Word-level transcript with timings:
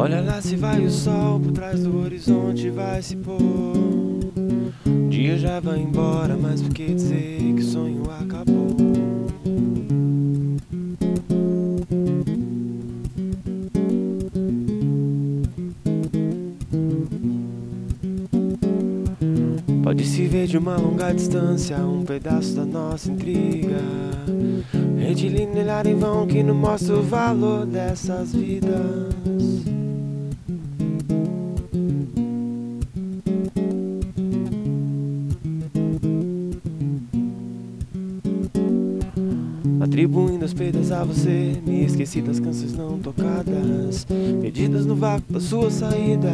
Olha 0.00 0.20
lá 0.20 0.40
se 0.40 0.54
vai 0.54 0.86
o 0.86 0.90
sol, 0.92 1.40
por 1.40 1.50
trás 1.50 1.82
do 1.82 2.00
horizonte 2.00 2.70
vai 2.70 3.02
se 3.02 3.16
pôr. 3.16 4.30
Dia 5.10 5.36
já 5.36 5.58
vai 5.58 5.80
embora, 5.80 6.36
mas 6.40 6.62
por 6.62 6.72
que 6.72 6.94
dizer 6.94 7.38
que 7.56 7.60
o 7.60 7.64
sonho 7.64 8.04
acabou? 8.08 8.76
Pode 19.82 20.06
se 20.06 20.28
ver 20.28 20.46
de 20.46 20.58
uma 20.58 20.76
longa 20.76 21.12
distância 21.12 21.76
um 21.78 22.04
pedaço 22.04 22.54
da 22.54 22.64
nossa 22.64 23.10
intriga. 23.10 23.80
Rede 24.96 25.28
linear 25.28 25.88
em 25.88 25.96
vão 25.96 26.24
que 26.24 26.40
não 26.44 26.54
mostra 26.54 26.94
o 26.94 27.02
valor 27.02 27.66
dessas 27.66 28.32
vidas. 28.32 29.77
Atribuindo 39.80 40.44
as 40.44 40.52
perdas 40.52 40.90
a 40.90 41.04
você, 41.04 41.60
me 41.64 41.84
esqueci 41.84 42.20
das 42.20 42.40
canções 42.40 42.74
não 42.74 42.98
tocadas, 42.98 44.04
perdidas 44.40 44.84
no 44.84 44.96
vácuo 44.96 45.32
da 45.32 45.40
sua 45.40 45.70
saída 45.70 46.32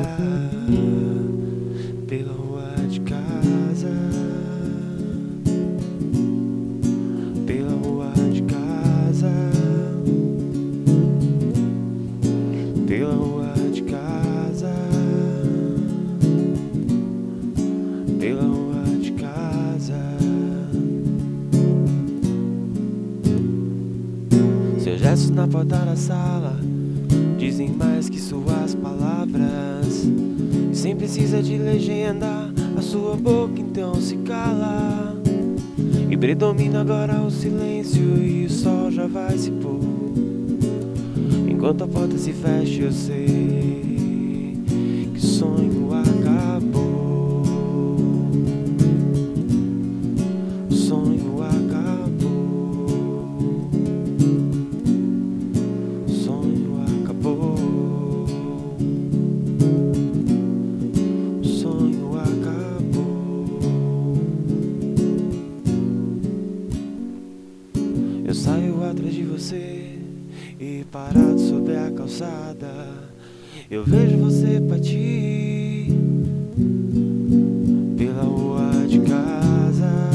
Seus 24.84 25.00
gestos 25.00 25.30
na 25.30 25.48
porta 25.48 25.78
da 25.78 25.96
sala 25.96 26.60
dizem 27.38 27.70
mais 27.70 28.10
que 28.10 28.20
suas 28.20 28.74
palavras. 28.74 30.06
Sem 30.74 30.94
precisa 30.94 31.42
de 31.42 31.56
legenda, 31.56 32.52
a 32.76 32.82
sua 32.82 33.16
boca 33.16 33.58
então 33.58 33.94
se 33.94 34.14
cala. 34.18 35.16
E 36.10 36.14
predomina 36.18 36.82
agora 36.82 37.18
o 37.22 37.30
silêncio 37.30 38.22
e 38.22 38.44
o 38.44 38.50
sol 38.50 38.90
já 38.90 39.06
vai 39.06 39.38
se 39.38 39.50
pôr. 39.52 39.80
Enquanto 41.48 41.84
a 41.84 41.88
porta 41.88 42.18
se 42.18 42.34
fecha, 42.34 42.82
eu 42.82 42.92
sei 42.92 43.73
Eu 68.34 68.40
saio 68.40 68.84
atrás 68.90 69.14
de 69.14 69.22
você 69.22 69.96
e 70.58 70.84
parado 70.90 71.38
sobre 71.38 71.76
a 71.76 71.88
calçada. 71.92 72.88
Eu 73.70 73.84
vejo 73.84 74.16
você 74.16 74.60
partir 74.68 75.92
pela 77.96 78.24
rua 78.24 78.88
de 78.88 78.98
casa. 78.98 80.10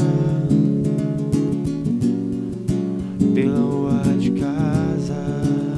Pela 3.34 3.58
rua 3.58 4.02
de 4.18 4.30
casa. 4.32 5.69